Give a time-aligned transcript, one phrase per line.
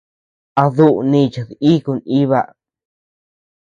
[0.61, 2.39] ¿A duʼu nichid iku nʼiba?